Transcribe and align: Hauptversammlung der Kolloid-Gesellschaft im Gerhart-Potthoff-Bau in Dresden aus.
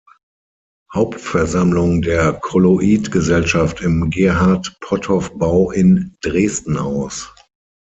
Hauptversammlung 0.91 2.01
der 2.01 2.33
Kolloid-Gesellschaft 2.33 3.81
im 3.81 4.09
Gerhart-Potthoff-Bau 4.09 5.69
in 5.69 6.15
Dresden 6.23 6.77
aus. 6.79 7.31